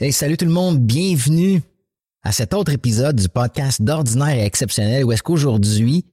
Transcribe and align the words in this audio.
Hey, 0.00 0.12
salut 0.12 0.36
tout 0.36 0.44
le 0.44 0.52
monde, 0.52 0.78
bienvenue 0.78 1.60
à 2.22 2.30
cet 2.30 2.54
autre 2.54 2.70
épisode 2.70 3.16
du 3.16 3.28
podcast 3.28 3.82
d'ordinaire 3.82 4.36
et 4.36 4.44
exceptionnel 4.44 5.04
où 5.04 5.10
est-ce 5.10 5.24
qu'aujourd'hui, 5.24 6.04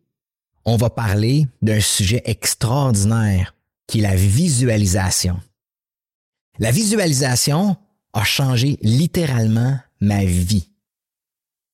on 0.65 0.75
va 0.75 0.89
parler 0.89 1.45
d'un 1.61 1.79
sujet 1.79 2.23
extraordinaire 2.25 3.53
qui 3.85 3.99
est 3.99 4.01
la 4.01 4.15
visualisation. 4.15 5.39
La 6.57 6.71
visualisation 6.71 7.77
a 8.13 8.23
changé 8.23 8.79
littéralement 8.81 9.77
ma 10.01 10.25
vie. 10.25 10.71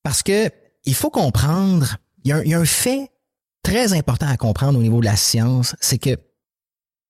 Parce 0.04 0.22
que 0.22 0.50
il 0.84 0.96
faut 0.96 1.12
comprendre, 1.12 1.96
il 2.26 2.32
y, 2.32 2.34
a 2.34 2.58
un, 2.58 2.62
un 2.62 2.66
fait 2.66 3.10
très 3.64 3.94
important 3.94 4.28
à 4.28 4.36
comprendre 4.36 4.78
au 4.78 4.82
niveau 4.82 5.00
de 5.00 5.06
la 5.06 5.16
science, 5.16 5.78
c'est 5.80 5.98
que 5.98 6.18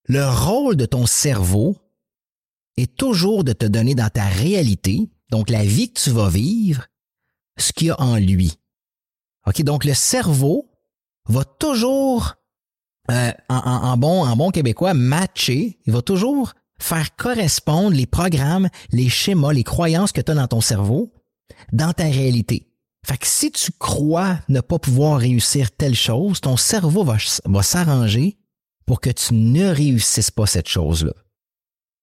le 0.04 0.24
rôle 0.24 0.76
de 0.76 0.86
ton 0.86 1.06
cerveau 1.06 1.76
est 2.76 2.96
toujours 2.96 3.44
de 3.44 3.52
te 3.52 3.66
donner 3.66 3.94
dans 3.94 4.08
ta 4.08 4.24
réalité, 4.24 5.10
donc 5.30 5.50
la 5.50 5.64
vie 5.64 5.92
que 5.92 6.00
tu 6.00 6.10
vas 6.10 6.28
vivre, 6.28 6.86
ce 7.58 7.72
qu'il 7.72 7.88
y 7.88 7.90
a 7.90 8.00
en 8.00 8.16
lui. 8.16 8.58
OK, 9.46 9.62
donc 9.62 9.84
le 9.84 9.94
cerveau 9.94 10.70
va 11.28 11.44
toujours, 11.44 12.34
euh, 13.10 13.32
en, 13.48 13.56
en, 13.56 13.96
bon, 13.96 14.24
en 14.24 14.36
bon 14.36 14.50
québécois, 14.50 14.94
matcher, 14.94 15.78
il 15.84 15.92
va 15.92 16.02
toujours 16.02 16.52
faire 16.78 17.14
correspondre 17.16 17.96
les 17.96 18.06
programmes, 18.06 18.68
les 18.90 19.08
schémas, 19.08 19.52
les 19.52 19.64
croyances 19.64 20.12
que 20.12 20.20
tu 20.20 20.32
as 20.32 20.34
dans 20.34 20.48
ton 20.48 20.60
cerveau 20.60 21.12
dans 21.72 21.92
ta 21.92 22.04
réalité. 22.04 22.68
Fait 23.04 23.18
que 23.18 23.26
si 23.26 23.50
tu 23.50 23.72
crois 23.72 24.38
ne 24.48 24.60
pas 24.60 24.78
pouvoir 24.78 25.18
réussir 25.18 25.70
telle 25.72 25.94
chose, 25.94 26.40
ton 26.40 26.56
cerveau 26.56 27.04
va 27.04 27.62
s'arranger 27.62 28.38
pour 28.86 29.00
que 29.00 29.10
tu 29.10 29.34
ne 29.34 29.66
réussisses 29.66 30.30
pas 30.30 30.46
cette 30.46 30.68
chose-là. 30.68 31.12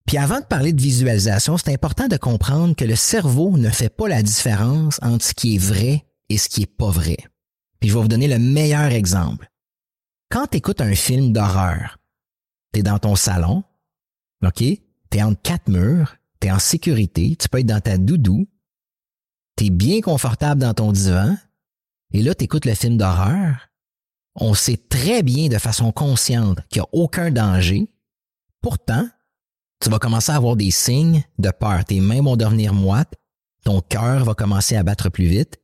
Puis 0.05 0.17
avant 0.17 0.39
de 0.39 0.45
parler 0.45 0.73
de 0.73 0.81
visualisation, 0.81 1.57
c'est 1.57 1.73
important 1.73 2.07
de 2.07 2.17
comprendre 2.17 2.75
que 2.75 2.85
le 2.85 2.95
cerveau 2.95 3.57
ne 3.57 3.69
fait 3.69 3.89
pas 3.89 4.07
la 4.07 4.23
différence 4.23 4.99
entre 5.01 5.25
ce 5.25 5.33
qui 5.33 5.55
est 5.55 5.59
vrai 5.59 6.05
et 6.29 6.37
ce 6.37 6.49
qui 6.49 6.63
est 6.63 6.77
pas 6.77 6.89
vrai. 6.89 7.17
Puis 7.79 7.89
je 7.89 7.93
vais 7.93 8.01
vous 8.01 8.07
donner 8.07 8.27
le 8.27 8.39
meilleur 8.39 8.91
exemple. 8.91 9.49
Quand 10.29 10.47
tu 10.47 10.57
écoutes 10.57 10.81
un 10.81 10.95
film 10.95 11.31
d'horreur, 11.31 11.97
tu 12.73 12.79
es 12.79 12.83
dans 12.83 12.99
ton 12.99 13.15
salon, 13.15 13.63
OK? 14.43 14.57
Tu 14.57 15.17
es 15.17 15.23
entre 15.23 15.41
quatre 15.41 15.69
murs, 15.69 16.15
tu 16.39 16.47
es 16.47 16.51
en 16.51 16.59
sécurité, 16.59 17.35
tu 17.35 17.49
peux 17.49 17.59
être 17.59 17.65
dans 17.65 17.81
ta 17.81 17.97
doudou, 17.97 18.47
tu 19.57 19.65
es 19.65 19.69
bien 19.69 20.01
confortable 20.01 20.61
dans 20.61 20.73
ton 20.73 20.91
divan, 20.91 21.37
et 22.11 22.21
là 22.21 22.35
tu 22.35 22.45
écoutes 22.45 22.65
le 22.65 22.75
film 22.75 22.97
d'horreur. 22.97 23.69
On 24.35 24.53
sait 24.53 24.77
très 24.77 25.23
bien 25.23 25.49
de 25.49 25.57
façon 25.57 25.91
consciente 25.91 26.59
qu'il 26.69 26.81
n'y 26.81 26.85
a 26.85 26.89
aucun 26.93 27.31
danger. 27.31 27.89
Pourtant, 28.61 29.09
tu 29.81 29.89
vas 29.89 29.99
commencer 29.99 30.31
à 30.31 30.35
avoir 30.35 30.55
des 30.55 30.71
signes 30.71 31.23
de 31.37 31.51
peur. 31.51 31.85
Tes 31.85 31.99
mains 31.99 32.21
vont 32.21 32.35
devenir 32.35 32.73
moites, 32.73 33.13
ton 33.63 33.81
cœur 33.81 34.25
va 34.25 34.33
commencer 34.33 34.75
à 34.75 34.83
battre 34.83 35.09
plus 35.09 35.27
vite. 35.27 35.59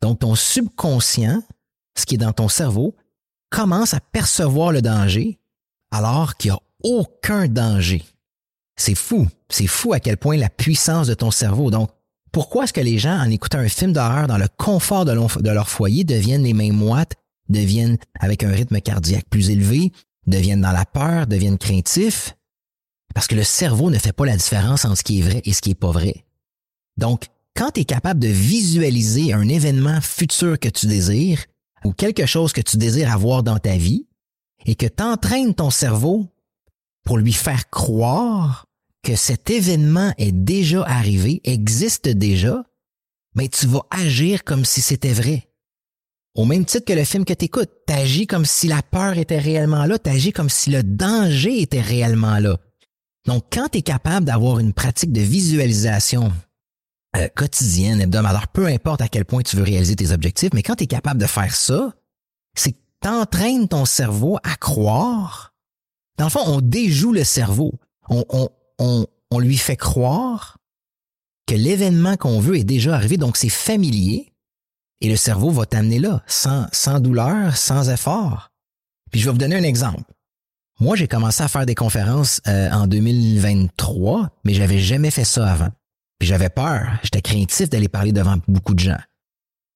Donc 0.00 0.20
ton 0.20 0.34
subconscient, 0.34 1.42
ce 1.96 2.06
qui 2.06 2.14
est 2.14 2.18
dans 2.18 2.32
ton 2.32 2.48
cerveau, 2.48 2.94
commence 3.50 3.94
à 3.94 4.00
percevoir 4.00 4.72
le 4.72 4.82
danger 4.82 5.38
alors 5.90 6.36
qu'il 6.36 6.50
n'y 6.50 6.56
a 6.56 6.60
aucun 6.82 7.48
danger. 7.48 8.04
C'est 8.76 8.94
fou, 8.94 9.28
c'est 9.48 9.66
fou 9.66 9.92
à 9.92 10.00
quel 10.00 10.16
point 10.16 10.36
la 10.36 10.48
puissance 10.48 11.06
de 11.06 11.14
ton 11.14 11.30
cerveau. 11.30 11.70
Donc, 11.70 11.90
pourquoi 12.32 12.64
est-ce 12.64 12.72
que 12.72 12.80
les 12.80 12.98
gens, 12.98 13.18
en 13.18 13.28
écoutant 13.28 13.58
un 13.58 13.68
film 13.68 13.92
d'horreur 13.92 14.28
dans 14.28 14.38
le 14.38 14.46
confort 14.56 15.04
de, 15.04 15.12
leur 15.50 15.68
foyer, 15.68 16.04
deviennent 16.04 16.44
les 16.44 16.54
mains 16.54 16.72
moites, 16.72 17.14
deviennent 17.48 17.98
avec 18.20 18.44
un 18.44 18.50
rythme 18.50 18.80
cardiaque 18.80 19.26
plus 19.28 19.50
élevé, 19.50 19.92
deviennent 20.26 20.60
dans 20.60 20.72
la 20.72 20.86
peur, 20.86 21.26
deviennent 21.26 21.58
craintifs? 21.58 22.36
Parce 23.14 23.26
que 23.26 23.34
le 23.34 23.42
cerveau 23.42 23.90
ne 23.90 23.98
fait 23.98 24.12
pas 24.12 24.26
la 24.26 24.36
différence 24.36 24.84
entre 24.84 24.98
ce 24.98 25.02
qui 25.02 25.18
est 25.18 25.22
vrai 25.22 25.42
et 25.44 25.52
ce 25.52 25.60
qui 25.60 25.70
est 25.70 25.74
pas 25.74 25.90
vrai. 25.90 26.24
Donc, 26.96 27.26
quand 27.56 27.72
tu 27.72 27.80
es 27.80 27.84
capable 27.84 28.20
de 28.20 28.28
visualiser 28.28 29.32
un 29.32 29.48
événement 29.48 30.00
futur 30.00 30.58
que 30.58 30.68
tu 30.68 30.86
désires 30.86 31.44
ou 31.84 31.92
quelque 31.92 32.26
chose 32.26 32.52
que 32.52 32.60
tu 32.60 32.76
désires 32.76 33.12
avoir 33.12 33.42
dans 33.42 33.58
ta 33.58 33.76
vie 33.76 34.06
et 34.66 34.74
que 34.74 34.86
tu 34.86 35.02
entraînes 35.02 35.54
ton 35.54 35.70
cerveau 35.70 36.28
pour 37.04 37.18
lui 37.18 37.32
faire 37.32 37.70
croire 37.70 38.66
que 39.02 39.16
cet 39.16 39.50
événement 39.50 40.12
est 40.18 40.32
déjà 40.32 40.82
arrivé, 40.84 41.40
existe 41.44 42.08
déjà, 42.08 42.62
mais 43.34 43.48
tu 43.48 43.66
vas 43.66 43.86
agir 43.90 44.44
comme 44.44 44.64
si 44.64 44.80
c'était 44.80 45.12
vrai. 45.12 45.48
Au 46.34 46.44
même 46.44 46.64
titre 46.64 46.84
que 46.84 46.92
le 46.92 47.04
film 47.04 47.24
que 47.24 47.32
tu 47.32 47.46
écoutes, 47.46 47.70
tu 47.86 47.92
agis 47.92 48.26
comme 48.26 48.44
si 48.44 48.68
la 48.68 48.82
peur 48.82 49.18
était 49.18 49.38
réellement 49.38 49.84
là, 49.86 49.98
tu 49.98 50.10
agis 50.10 50.32
comme 50.32 50.50
si 50.50 50.70
le 50.70 50.82
danger 50.82 51.60
était 51.62 51.80
réellement 51.80 52.38
là. 52.38 52.58
Donc, 53.26 53.44
quand 53.52 53.68
tu 53.70 53.78
es 53.78 53.82
capable 53.82 54.26
d'avoir 54.26 54.58
une 54.58 54.72
pratique 54.72 55.12
de 55.12 55.20
visualisation 55.20 56.32
euh, 57.16 57.28
quotidienne, 57.34 58.00
hebdomadaire, 58.00 58.48
peu 58.48 58.66
importe 58.66 59.00
à 59.00 59.08
quel 59.08 59.24
point 59.24 59.42
tu 59.42 59.56
veux 59.56 59.62
réaliser 59.62 59.96
tes 59.96 60.12
objectifs, 60.12 60.50
mais 60.54 60.62
quand 60.62 60.76
tu 60.76 60.84
es 60.84 60.86
capable 60.86 61.20
de 61.20 61.26
faire 61.26 61.54
ça, 61.54 61.94
c'est 62.54 62.72
que 62.72 62.78
tu 63.02 63.68
ton 63.68 63.84
cerveau 63.84 64.38
à 64.42 64.56
croire. 64.56 65.54
Dans 66.18 66.26
le 66.26 66.30
fond, 66.30 66.42
on 66.46 66.60
déjoue 66.60 67.12
le 67.12 67.24
cerveau. 67.24 67.72
On, 68.08 68.24
on, 68.28 68.48
on, 68.78 69.06
on 69.30 69.38
lui 69.38 69.56
fait 69.56 69.76
croire 69.76 70.58
que 71.46 71.54
l'événement 71.54 72.16
qu'on 72.16 72.40
veut 72.40 72.56
est 72.56 72.64
déjà 72.64 72.94
arrivé, 72.94 73.16
donc 73.16 73.36
c'est 73.36 73.48
familier, 73.48 74.32
et 75.00 75.08
le 75.08 75.16
cerveau 75.16 75.50
va 75.50 75.66
t'amener 75.66 75.98
là, 75.98 76.22
sans, 76.26 76.66
sans 76.72 77.00
douleur, 77.00 77.56
sans 77.56 77.90
effort. 77.90 78.50
Puis 79.10 79.20
je 79.20 79.26
vais 79.26 79.32
vous 79.32 79.38
donner 79.38 79.56
un 79.56 79.62
exemple. 79.62 80.12
Moi, 80.80 80.96
j'ai 80.96 81.08
commencé 81.08 81.42
à 81.42 81.48
faire 81.48 81.66
des 81.66 81.74
conférences 81.74 82.40
euh, 82.48 82.70
en 82.70 82.86
2023, 82.86 84.30
mais 84.44 84.54
j'avais 84.54 84.78
jamais 84.78 85.10
fait 85.10 85.24
ça 85.24 85.52
avant. 85.52 85.68
Puis 86.18 86.26
j'avais 86.26 86.48
peur, 86.48 86.98
j'étais 87.02 87.20
craintif 87.20 87.68
d'aller 87.68 87.88
parler 87.88 88.12
devant 88.12 88.38
beaucoup 88.48 88.72
de 88.72 88.80
gens. 88.80 89.00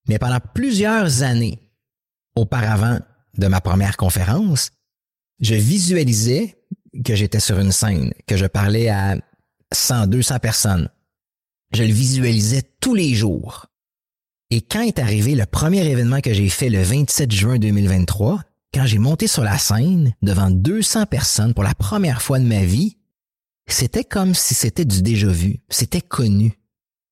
Mais 0.09 0.19
pendant 0.19 0.41
plusieurs 0.55 1.23
années 1.23 1.61
auparavant 2.37 2.99
de 3.37 3.47
ma 3.49 3.61
première 3.61 3.99
conférence, 3.99 4.71
je 5.41 5.55
visualisais 5.55 6.57
que 7.05 7.15
j'étais 7.15 7.41
sur 7.41 7.59
une 7.59 7.73
scène, 7.73 8.13
que 8.27 8.39
je 8.39 8.47
parlais 8.47 8.89
à 8.89 9.17
100, 9.73 10.07
200 10.07 10.39
personnes. 10.39 10.89
Je 11.75 11.83
le 11.83 11.93
visualisais 11.93 12.63
tous 12.81 12.95
les 12.95 13.15
jours. 13.15 13.67
Et 14.51 14.63
quand 14.63 14.83
est 14.83 14.99
arrivé 14.99 15.35
le 15.35 15.45
premier 15.45 15.85
événement 15.85 16.21
que 16.21 16.33
j'ai 16.33 16.49
fait 16.49 16.71
le 16.71 16.83
27 16.83 17.31
juin 17.31 17.59
2023, 17.59 18.41
quand 18.75 18.87
j'ai 18.87 18.99
monté 18.99 19.29
sur 19.29 19.45
la 19.45 19.57
scène 19.57 20.15
devant 20.21 20.51
200 20.51 21.07
personnes 21.07 21.55
pour 21.55 21.63
la 21.63 21.75
première 21.75 22.21
fois 22.21 22.41
de 22.41 22.45
ma 22.45 22.65
vie, 22.65 22.99
c'était 23.69 24.05
comme 24.05 24.35
si 24.35 24.55
c'était 24.55 24.85
du 24.85 25.01
déjà 25.01 25.29
vu, 25.29 25.61
c'était 25.71 26.01
connu. 26.01 26.59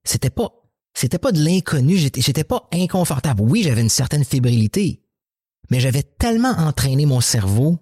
C'était 0.05 0.31
pas 0.31 0.50
c'était 0.95 1.19
pas 1.19 1.33
de 1.33 1.43
l'inconnu, 1.43 1.97
j'étais 1.97 2.21
j'étais 2.21 2.45
pas 2.45 2.69
inconfortable. 2.73 3.43
Oui, 3.43 3.62
j'avais 3.62 3.81
une 3.81 3.89
certaine 3.89 4.25
fébrilité, 4.25 5.05
mais 5.71 5.78
j'avais 5.78 6.03
tellement 6.03 6.50
entraîné 6.50 7.06
mon 7.06 7.21
cerveau 7.21 7.79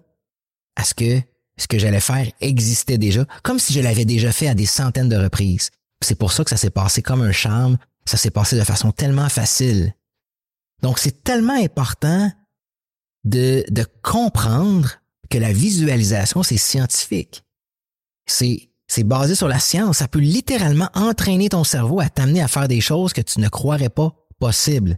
à 0.75 0.83
ce 0.83 0.93
que 0.93 1.19
ce 1.57 1.67
que 1.67 1.79
j'allais 1.79 1.99
faire 1.99 2.31
existait 2.39 2.99
déjà, 2.99 3.25
comme 3.43 3.59
si 3.59 3.73
je 3.73 3.81
l'avais 3.81 4.05
déjà 4.05 4.31
fait 4.31 4.47
à 4.47 4.53
des 4.53 4.65
centaines 4.65 5.09
de 5.09 5.17
reprises. 5.17 5.71
C'est 6.01 6.15
pour 6.15 6.31
ça 6.31 6.43
que 6.43 6.49
ça 6.49 6.57
s'est 6.57 6.69
passé 6.69 7.01
comme 7.01 7.21
un 7.21 7.31
charme, 7.31 7.77
ça 8.05 8.17
s'est 8.17 8.31
passé 8.31 8.57
de 8.57 8.63
façon 8.63 8.91
tellement 8.91 9.29
facile. 9.29 9.93
Donc 10.81 10.99
c'est 10.99 11.23
tellement 11.23 11.61
important 11.61 12.31
de, 13.23 13.63
de 13.69 13.85
comprendre 14.01 15.01
que 15.29 15.37
la 15.37 15.53
visualisation, 15.53 16.43
c'est 16.43 16.57
scientifique. 16.57 17.43
C'est, 18.27 18.69
c'est 18.87 19.03
basé 19.03 19.35
sur 19.35 19.47
la 19.47 19.59
science. 19.59 19.97
Ça 19.97 20.07
peut 20.07 20.19
littéralement 20.19 20.89
entraîner 20.93 21.49
ton 21.49 21.63
cerveau 21.63 21.99
à 21.99 22.09
t'amener 22.09 22.41
à 22.41 22.47
faire 22.47 22.67
des 22.67 22.81
choses 22.81 23.13
que 23.13 23.21
tu 23.21 23.39
ne 23.39 23.49
croirais 23.49 23.89
pas 23.89 24.13
possibles. 24.39 24.97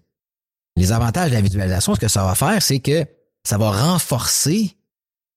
Les 0.76 0.92
avantages 0.92 1.30
de 1.30 1.36
la 1.36 1.42
visualisation, 1.42 1.96
ce 1.96 2.00
que 2.00 2.08
ça 2.08 2.26
va 2.26 2.36
faire, 2.36 2.62
c'est 2.62 2.80
que 2.80 3.06
ça 3.44 3.58
va 3.58 3.72
renforcer 3.72 4.76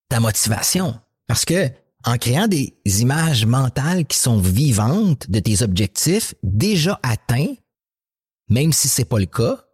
ta 0.09 0.21
motivation. 0.21 0.99
Parce 1.27 1.45
que 1.45 1.71
en 2.05 2.19
créant 2.19 2.47
des 2.47 2.73
images 2.87 3.45
mentales 3.45 4.07
qui 4.07 4.19
sont 4.19 4.39
vivantes 4.39 5.29
de 5.29 5.41
tes 5.41 5.63
objectifs 5.63 6.35
déjà 6.43 7.01
atteints, 7.03 7.55
même 8.49 8.73
si 8.73 8.89
c'est 8.89 9.05
pas 9.05 9.19
le 9.19 9.27
cas, 9.27 9.66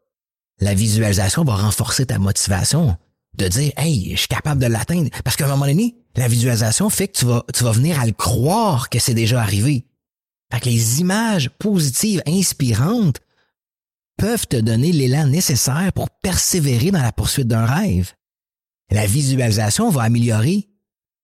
la 0.61 0.75
visualisation 0.75 1.45
va 1.45 1.57
renforcer 1.57 2.07
ta 2.07 2.19
motivation 2.19 2.97
de 3.37 3.49
dire, 3.49 3.73
hey, 3.77 4.13
je 4.13 4.17
suis 4.17 4.29
capable 4.29 4.61
de 4.61 4.67
l'atteindre. 4.67 5.11
Parce 5.25 5.37
qu'à 5.37 5.47
un 5.47 5.49
moment 5.49 5.67
donné, 5.67 5.97
la 6.17 6.29
visualisation 6.29 6.91
fait 6.91 7.09
que 7.09 7.19
tu 7.19 7.25
vas, 7.25 7.45
tu 7.55 7.65
vas 7.65 7.73
venir 7.73 7.99
à 8.01 8.07
le 8.07 8.13
croire 8.13 8.91
que 8.91 8.99
c'est 8.99 9.15
déjà 9.15 9.41
arrivé. 9.41 9.87
Fait 10.53 10.61
que 10.61 10.69
les 10.69 11.01
images 11.01 11.49
positives, 11.59 12.23
inspirantes, 12.27 13.21
peuvent 14.19 14.47
te 14.47 14.57
donner 14.57 14.93
l'élan 14.93 15.27
nécessaire 15.27 15.93
pour 15.95 16.11
persévérer 16.11 16.91
dans 16.91 17.03
la 17.03 17.13
poursuite 17.13 17.49
d'un 17.49 17.65
rêve. 17.65 18.13
La 18.91 19.07
visualisation 19.07 19.89
va 19.89 20.03
améliorer 20.03 20.69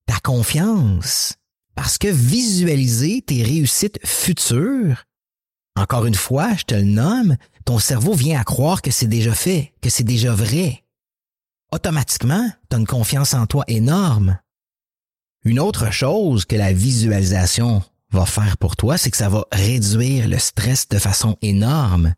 ta 0.07 0.19
confiance 0.21 1.35
parce 1.75 1.99
que 1.99 2.09
visualiser 2.09 3.23
tes 3.23 3.43
réussites 3.43 4.01
futures, 4.05 5.05
encore 5.79 6.07
une 6.07 6.15
fois, 6.15 6.55
je 6.57 6.65
te 6.65 6.75
le 6.75 6.83
nomme, 6.83 7.37
ton 7.65 7.79
cerveau 7.79 8.15
vient 8.15 8.41
à 8.41 8.45
croire 8.45 8.83
que 8.83 8.91
c'est 8.91 9.07
déjà 9.07 9.35
fait, 9.35 9.73
que 9.81 9.91
c'est 9.91 10.05
déjà 10.05 10.35
vrai. 10.35 10.85
Automatiquement, 11.73 12.51
tu 12.69 12.77
as 12.77 12.79
une 12.79 12.87
confiance 12.87 13.35
en 13.35 13.47
toi 13.47 13.65
énorme. 13.69 14.39
Une 15.45 15.61
autre 15.61 15.93
chose 15.93 16.45
que 16.45 16.57
la 16.57 16.73
visualisation 16.73 17.83
va 18.11 18.27
faire 18.27 18.57
pour 18.57 18.77
toi, 18.77 18.99
c'est 18.99 19.11
que 19.11 19.17
ça 19.17 19.29
va 19.29 19.45
réduire 19.53 20.29
le 20.29 20.39
stress 20.39 20.89
de 20.89 20.99
façon 20.99 21.37
énorme. 21.43 22.15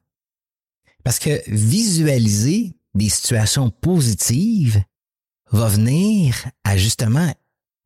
Parce 1.04 1.18
que 1.18 1.42
visualiser 1.48 2.76
des 2.94 3.08
situations 3.08 3.70
positives 3.70 4.82
va 5.52 5.68
venir 5.68 6.48
à 6.64 6.76
justement 6.76 7.34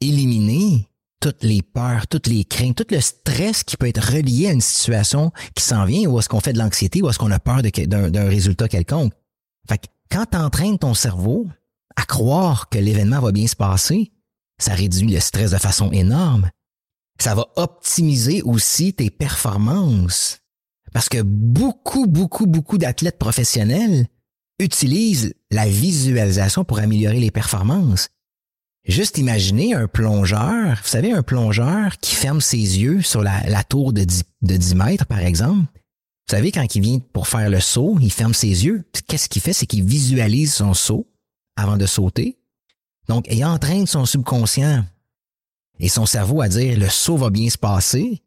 éliminer 0.01 0.89
toutes 1.21 1.43
les 1.43 1.63
peurs, 1.63 2.07
toutes 2.07 2.27
les 2.27 2.45
craintes, 2.45 2.77
tout 2.77 2.95
le 2.95 3.01
stress 3.01 3.65
qui 3.65 3.77
peut 3.77 3.89
être 3.89 4.13
relié 4.13 4.49
à 4.49 4.53
une 4.53 4.61
situation 4.61 5.33
qui 5.55 5.65
s'en 5.65 5.85
vient 5.85 6.09
ou 6.09 6.19
est-ce 6.19 6.29
qu'on 6.29 6.41
fait 6.41 6.53
de 6.53 6.59
l'anxiété 6.59 7.03
ou 7.03 7.09
est-ce 7.09 7.19
qu'on 7.19 7.31
a 7.31 7.39
peur 7.39 7.63
d'un 7.63 8.29
résultat 8.29 8.69
quelconque. 8.69 9.13
Fait 9.69 9.79
que 9.79 9.87
quand 10.11 10.27
tu 10.31 10.37
entraînes 10.37 10.79
ton 10.79 10.95
cerveau 10.95 11.47
à 11.97 12.05
croire 12.05 12.69
que 12.69 12.79
l'événement 12.79 13.21
va 13.21 13.33
bien 13.33 13.47
se 13.47 13.57
passer, 13.57 14.13
ça 14.59 14.75
réduit 14.75 15.11
le 15.11 15.21
stress 15.21 15.51
de 15.51 15.59
façon 15.59 15.91
énorme. 15.93 16.51
Ça 17.19 17.35
va 17.35 17.47
optimiser 17.57 18.43
aussi 18.43 18.93
tes 18.93 19.11
performances. 19.11 20.41
Parce 20.93 21.09
que 21.09 21.23
beaucoup, 21.23 22.07
beaucoup, 22.07 22.47
beaucoup 22.47 22.79
d'athlètes 22.79 23.19
professionnels 23.19 24.07
utilisent 24.61 25.35
la 25.51 25.67
visualisation 25.67 26.65
pour 26.65 26.79
améliorer 26.79 27.19
les 27.19 27.31
performances. 27.31 28.09
Juste 28.87 29.17
imaginez 29.17 29.73
un 29.73 29.89
plongeur, 29.89 30.77
vous 30.83 30.89
savez, 30.89 31.13
un 31.13 31.23
plongeur 31.23 31.97
qui 31.99 32.15
ferme 32.15 32.43
ses 32.43 32.59
yeux 32.59 33.01
sur 33.01 33.23
la, 33.23 33.65
tour 33.65 33.95
de 33.95 34.05
10, 34.05 34.25
de 34.43 34.57
10 34.57 34.75
mètres, 34.75 35.07
par 35.07 35.21
exemple. 35.21 35.65
Vous 36.27 36.37
savez, 36.37 36.53
quand 36.53 36.75
il 36.75 36.83
vient 36.83 36.99
pour 37.13 37.27
faire 37.27 37.49
le 37.49 37.61
saut, 37.61 37.97
il 38.01 38.13
ferme 38.13 38.35
ses 38.35 38.67
yeux. 38.67 38.85
Qu'est-ce 39.09 39.29
qu'il 39.29 39.41
fait? 39.41 39.55
C'est 39.55 39.67
qu'il 39.67 39.85
visualise 39.85 40.53
son 40.53 40.75
saut 40.75 41.07
avant 41.57 41.79
de 41.79 41.87
sauter. 41.87 42.39
Donc, 43.09 43.27
il 43.31 43.45
entraîne 43.45 43.87
son 43.87 44.05
subconscient 44.05 44.85
et 45.79 45.89
son 45.89 46.07
cerveau 46.07 46.41
à 46.41 46.49
dire 46.49 46.79
le 46.79 46.89
saut 46.89 47.17
va 47.17 47.31
bien 47.31 47.49
se 47.49 47.59
passer. 47.59 48.23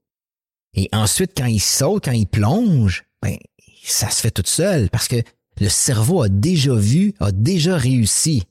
Et 0.74 0.90
ensuite, 0.92 1.32
quand 1.38 1.46
il 1.46 1.60
saute, 1.60 2.06
quand 2.06 2.12
il 2.12 2.28
plonge, 2.28 3.06
ben, 3.22 3.38
ça 3.84 4.10
se 4.10 4.22
fait 4.22 4.32
tout 4.32 4.44
seul 4.46 4.90
parce 4.90 5.08
que 5.08 5.22
le 5.60 5.70
cerveau 5.70 6.24
a 6.24 6.30
déjà 6.30 6.74
vu, 6.74 7.14
a 7.20 7.32
déjà 7.32 7.78
réussi. 7.78 8.44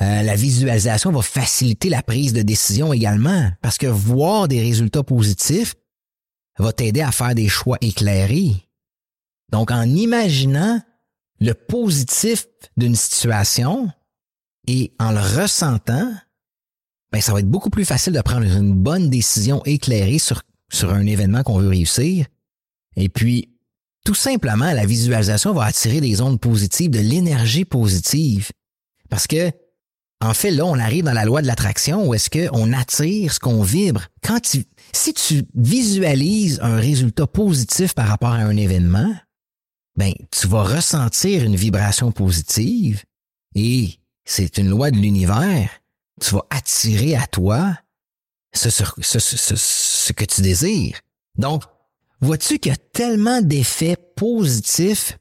Euh, 0.00 0.22
la 0.22 0.34
visualisation 0.34 1.12
va 1.12 1.22
faciliter 1.22 1.88
la 1.88 2.02
prise 2.02 2.32
de 2.32 2.42
décision 2.42 2.92
également 2.92 3.50
parce 3.62 3.78
que 3.78 3.86
voir 3.86 4.48
des 4.48 4.60
résultats 4.60 5.04
positifs 5.04 5.76
va 6.58 6.72
t'aider 6.72 7.00
à 7.00 7.12
faire 7.12 7.34
des 7.34 7.48
choix 7.48 7.78
éclairés. 7.80 8.68
Donc, 9.52 9.70
en 9.70 9.82
imaginant 9.82 10.80
le 11.40 11.54
positif 11.54 12.46
d'une 12.76 12.96
situation 12.96 13.88
et 14.66 14.92
en 14.98 15.12
le 15.12 15.20
ressentant, 15.20 16.12
ben, 17.12 17.20
ça 17.20 17.32
va 17.32 17.40
être 17.40 17.50
beaucoup 17.50 17.70
plus 17.70 17.84
facile 17.84 18.12
de 18.12 18.20
prendre 18.20 18.46
une 18.46 18.74
bonne 18.74 19.10
décision 19.10 19.62
éclairée 19.64 20.18
sur, 20.18 20.42
sur 20.72 20.92
un 20.92 21.06
événement 21.06 21.42
qu'on 21.44 21.58
veut 21.58 21.68
réussir. 21.68 22.26
Et 22.96 23.08
puis, 23.08 23.56
tout 24.04 24.14
simplement, 24.14 24.72
la 24.72 24.86
visualisation 24.86 25.52
va 25.52 25.64
attirer 25.64 26.00
des 26.00 26.20
ondes 26.20 26.40
positives, 26.40 26.90
de 26.90 26.98
l'énergie 26.98 27.64
positive. 27.64 28.50
Parce 29.08 29.26
que, 29.26 29.52
en 30.20 30.32
fait, 30.32 30.50
là, 30.50 30.64
on 30.64 30.78
arrive 30.78 31.04
dans 31.04 31.12
la 31.12 31.24
loi 31.24 31.42
de 31.42 31.46
l'attraction 31.46 32.06
où 32.06 32.14
est-ce 32.14 32.30
qu'on 32.30 32.72
attire 32.72 33.32
ce 33.32 33.38
qu'on 33.38 33.62
vibre. 33.62 34.06
Quand 34.22 34.40
tu, 34.40 34.64
si 34.92 35.12
tu 35.12 35.42
visualises 35.54 36.60
un 36.62 36.76
résultat 36.76 37.26
positif 37.26 37.94
par 37.94 38.08
rapport 38.08 38.30
à 38.32 38.38
un 38.38 38.56
événement, 38.56 39.14
ben, 39.96 40.12
tu 40.30 40.48
vas 40.48 40.62
ressentir 40.62 41.44
une 41.44 41.56
vibration 41.56 42.10
positive 42.10 43.04
et 43.54 44.00
c'est 44.24 44.58
une 44.58 44.68
loi 44.68 44.90
de 44.90 44.96
l'univers. 44.96 45.70
Tu 46.20 46.34
vas 46.34 46.46
attirer 46.50 47.16
à 47.16 47.26
toi 47.26 47.76
ce, 48.54 48.70
ce, 48.70 50.12
que 50.12 50.24
tu 50.24 50.42
désires. 50.42 51.00
Donc, 51.36 51.64
vois-tu 52.20 52.58
qu'il 52.58 52.70
y 52.70 52.74
a 52.74 52.78
tellement 52.92 53.42
d'effets 53.42 53.96
positifs 54.16 55.18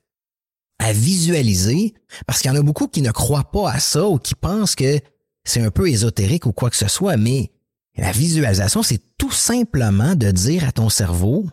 à 0.83 0.91
visualiser 0.91 1.93
parce 2.27 2.41
qu'il 2.41 2.51
y 2.51 2.53
en 2.53 2.59
a 2.59 2.61
beaucoup 2.61 2.87
qui 2.87 3.01
ne 3.01 3.11
croient 3.11 3.51
pas 3.51 3.71
à 3.71 3.79
ça 3.79 4.07
ou 4.07 4.17
qui 4.17 4.35
pensent 4.35 4.75
que 4.75 4.99
c'est 5.45 5.61
un 5.61 5.71
peu 5.71 5.89
ésotérique 5.89 6.45
ou 6.45 6.51
quoi 6.51 6.69
que 6.69 6.75
ce 6.75 6.87
soit, 6.87 7.17
mais 7.17 7.51
la 7.95 8.11
visualisation, 8.11 8.83
c'est 8.83 9.01
tout 9.17 9.31
simplement 9.31 10.15
de 10.15 10.31
dire 10.31 10.67
à 10.67 10.71
ton 10.71 10.89
cerveau, 10.89 11.47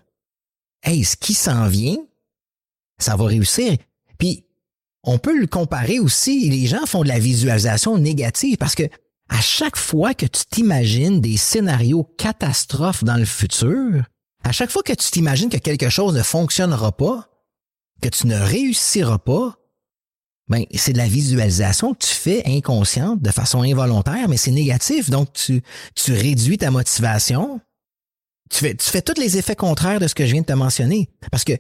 hey, 0.83 1.05
ce 1.05 1.17
qui 1.17 1.35
s'en 1.35 1.69
vient, 1.69 1.99
ça 2.99 3.17
va 3.17 3.27
réussir. 3.27 3.77
Puis, 4.19 4.47
on 5.03 5.19
peut 5.19 5.39
le 5.39 5.47
comparer 5.47 5.99
aussi, 5.99 6.51
les 6.51 6.67
gens 6.67 6.85
font 6.87 7.03
de 7.03 7.09
la 7.09 7.19
visualisation 7.19 7.99
négative 7.99 8.57
parce 8.57 8.75
que 8.75 8.89
à 9.29 9.41
chaque 9.41 9.77
fois 9.77 10.13
que 10.13 10.27
tu 10.27 10.45
t'imagines 10.45 11.21
des 11.21 11.37
scénarios 11.37 12.05
catastrophes 12.19 13.05
dans 13.05 13.17
le 13.17 13.25
futur, 13.25 14.05
à 14.43 14.53
chaque 14.53 14.71
fois 14.71 14.83
que 14.83 14.93
tu 14.93 15.11
t'imagines 15.11 15.49
que 15.49 15.57
quelque 15.57 15.89
chose 15.89 16.15
ne 16.15 16.23
fonctionnera 16.23 16.93
pas, 16.93 17.30
que 18.01 18.09
tu 18.09 18.27
ne 18.27 18.37
réussiras 18.37 19.19
pas, 19.19 19.57
ben, 20.49 20.65
c'est 20.75 20.93
de 20.93 20.99
la 20.99 21.07
visualisation 21.07 21.95
que 21.95 22.05
tu 22.05 22.13
fais 22.13 22.43
inconsciente 22.45 23.23
de 23.23 23.31
façon 23.31 23.63
involontaire, 23.63 24.29
mais 24.29 24.37
c'est 24.37 24.51
négatif. 24.51 25.09
Donc, 25.09 25.33
tu, 25.33 25.63
tu 25.95 26.13
réduis 26.13 26.59
ta 26.59 26.73
motivation. 26.73 27.61
Tu 28.51 28.59
fais, 28.59 28.75
tu 28.75 29.03
tous 29.03 29.21
les 29.21 29.39
effets 29.39 29.55
contraires 29.55 30.01
de 30.01 30.09
ce 30.09 30.15
que 30.15 30.27
je 30.27 30.33
viens 30.33 30.41
de 30.41 30.47
te 30.47 30.53
mentionner. 30.53 31.09
Parce 31.31 31.45
que, 31.45 31.53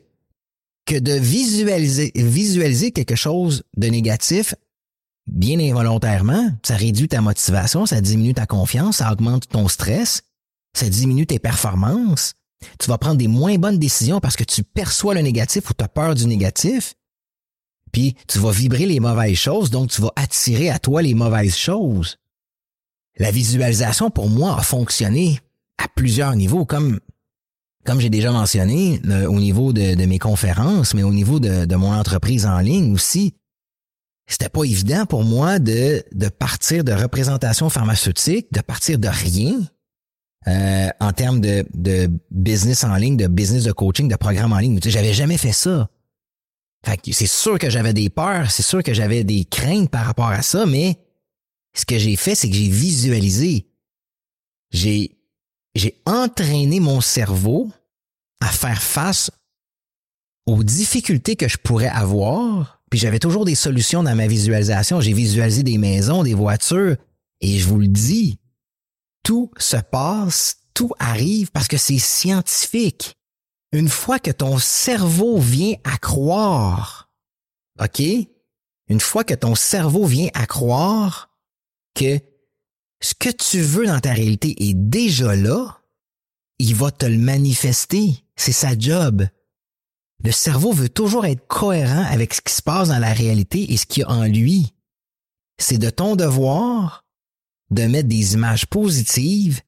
que 0.86 0.98
de 0.98 1.12
visualiser, 1.12 2.10
visualiser 2.16 2.90
quelque 2.90 3.14
chose 3.14 3.62
de 3.76 3.86
négatif, 3.86 4.56
bien 5.28 5.60
involontairement, 5.60 6.50
ça 6.64 6.74
réduit 6.74 7.06
ta 7.06 7.20
motivation, 7.20 7.86
ça 7.86 8.00
diminue 8.00 8.34
ta 8.34 8.46
confiance, 8.46 8.96
ça 8.96 9.12
augmente 9.12 9.46
ton 9.46 9.68
stress, 9.68 10.22
ça 10.74 10.88
diminue 10.88 11.26
tes 11.26 11.38
performances, 11.38 12.34
tu 12.78 12.88
vas 12.88 12.98
prendre 12.98 13.16
des 13.16 13.28
moins 13.28 13.56
bonnes 13.56 13.78
décisions 13.78 14.20
parce 14.20 14.36
que 14.36 14.44
tu 14.44 14.62
perçois 14.62 15.14
le 15.14 15.20
négatif 15.20 15.70
ou 15.70 15.74
tu 15.74 15.84
as 15.84 15.88
peur 15.88 16.14
du 16.14 16.26
négatif. 16.26 16.94
Puis 17.92 18.14
tu 18.28 18.38
vas 18.38 18.52
vibrer 18.52 18.86
les 18.86 19.00
mauvaises 19.00 19.36
choses, 19.36 19.70
donc 19.70 19.90
tu 19.90 20.00
vas 20.00 20.12
attirer 20.16 20.70
à 20.70 20.78
toi 20.78 21.02
les 21.02 21.14
mauvaises 21.14 21.56
choses. 21.56 22.16
La 23.18 23.30
visualisation, 23.30 24.10
pour 24.10 24.28
moi, 24.28 24.56
a 24.58 24.62
fonctionné 24.62 25.40
à 25.78 25.88
plusieurs 25.88 26.36
niveaux, 26.36 26.64
comme, 26.64 27.00
comme 27.84 28.00
j'ai 28.00 28.10
déjà 28.10 28.30
mentionné, 28.30 29.00
au 29.26 29.40
niveau 29.40 29.72
de, 29.72 30.06
mes 30.06 30.18
conférences, 30.18 30.94
mais 30.94 31.02
au 31.02 31.12
niveau 31.12 31.40
de, 31.40 31.64
de 31.64 31.76
mon 31.76 31.92
entreprise 31.92 32.46
en 32.46 32.60
ligne 32.60 32.94
aussi. 32.94 33.34
C'était 34.26 34.48
pas 34.48 34.62
évident 34.62 35.06
pour 35.06 35.24
moi 35.24 35.58
de, 35.58 36.04
de 36.12 36.28
partir 36.28 36.84
de 36.84 36.92
représentation 36.92 37.68
pharmaceutique, 37.68 38.52
de 38.52 38.60
partir 38.60 38.98
de 38.98 39.08
rien, 39.08 39.60
euh, 40.48 40.88
en 41.00 41.12
termes 41.12 41.40
de, 41.40 41.66
de 41.74 42.10
business 42.30 42.84
en 42.84 42.96
ligne, 42.96 43.16
de 43.16 43.26
business 43.26 43.64
de 43.64 43.72
coaching, 43.72 44.08
de 44.08 44.16
programme 44.16 44.52
en 44.52 44.58
ligne. 44.58 44.80
Tu 44.80 44.84
sais, 44.84 44.90
j'avais 44.90 45.12
jamais 45.12 45.36
fait 45.38 45.52
ça. 45.52 45.88
Fait 46.84 46.98
c'est 47.12 47.26
sûr 47.26 47.58
que 47.58 47.68
j'avais 47.68 47.92
des 47.92 48.08
peurs, 48.08 48.50
c'est 48.50 48.62
sûr 48.62 48.82
que 48.82 48.94
j'avais 48.94 49.22
des 49.22 49.44
craintes 49.44 49.90
par 49.90 50.06
rapport 50.06 50.28
à 50.28 50.40
ça, 50.40 50.64
mais 50.64 50.98
ce 51.74 51.84
que 51.84 51.98
j'ai 51.98 52.16
fait, 52.16 52.34
c'est 52.34 52.48
que 52.48 52.56
j'ai 52.56 52.68
visualisé. 52.68 53.66
J'ai, 54.72 55.18
j'ai 55.74 56.00
entraîné 56.06 56.80
mon 56.80 57.00
cerveau 57.00 57.70
à 58.40 58.46
faire 58.46 58.82
face 58.82 59.30
aux 60.46 60.64
difficultés 60.64 61.36
que 61.36 61.48
je 61.48 61.58
pourrais 61.58 61.88
avoir. 61.88 62.82
Puis 62.90 62.98
j'avais 62.98 63.18
toujours 63.18 63.44
des 63.44 63.54
solutions 63.54 64.02
dans 64.02 64.16
ma 64.16 64.26
visualisation. 64.26 65.00
J'ai 65.00 65.12
visualisé 65.12 65.62
des 65.62 65.78
maisons, 65.78 66.22
des 66.24 66.34
voitures. 66.34 66.96
Et 67.40 67.58
je 67.58 67.68
vous 67.68 67.78
le 67.78 67.86
dis, 67.86 68.39
tout 69.22 69.50
se 69.58 69.76
passe, 69.76 70.58
tout 70.74 70.92
arrive 70.98 71.50
parce 71.50 71.68
que 71.68 71.76
c'est 71.76 71.98
scientifique. 71.98 73.16
Une 73.72 73.88
fois 73.88 74.18
que 74.18 74.30
ton 74.30 74.58
cerveau 74.58 75.38
vient 75.38 75.76
à 75.84 75.98
croire, 75.98 77.10
OK? 77.80 78.02
Une 78.88 79.00
fois 79.00 79.22
que 79.22 79.34
ton 79.34 79.54
cerveau 79.54 80.04
vient 80.04 80.30
à 80.34 80.46
croire 80.46 81.30
que 81.94 82.18
ce 83.00 83.14
que 83.14 83.30
tu 83.30 83.60
veux 83.60 83.86
dans 83.86 84.00
ta 84.00 84.12
réalité 84.12 84.68
est 84.68 84.74
déjà 84.74 85.36
là, 85.36 85.80
il 86.58 86.74
va 86.74 86.90
te 86.90 87.06
le 87.06 87.18
manifester. 87.18 88.24
C'est 88.36 88.52
sa 88.52 88.78
job. 88.78 89.26
Le 90.22 90.32
cerveau 90.32 90.72
veut 90.72 90.88
toujours 90.88 91.24
être 91.24 91.46
cohérent 91.46 92.04
avec 92.10 92.34
ce 92.34 92.40
qui 92.42 92.52
se 92.52 92.62
passe 92.62 92.88
dans 92.88 92.98
la 92.98 93.12
réalité 93.12 93.72
et 93.72 93.76
ce 93.76 93.86
qu'il 93.86 94.02
y 94.02 94.04
a 94.04 94.10
en 94.10 94.24
lui. 94.24 94.74
C'est 95.58 95.78
de 95.78 95.88
ton 95.88 96.16
devoir 96.16 96.99
de 97.70 97.82
mettre 97.84 98.08
des 98.08 98.34
images 98.34 98.66
positives, 98.66 99.60